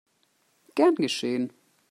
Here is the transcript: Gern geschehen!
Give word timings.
Gern 0.73 0.95
geschehen! 0.95 1.53